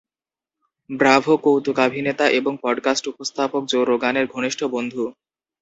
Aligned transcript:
Bravo 0.89 1.33
কৌতুকাভিনেতা 1.37 2.25
এবং 2.29 2.53
podcast 2.63 3.03
উপস্থাপক 3.07 3.61
জো 3.65 3.79
রোগানের 3.85 4.25
ঘনিষ্ঠ 4.27 4.59
বন্ধু। 4.71 5.03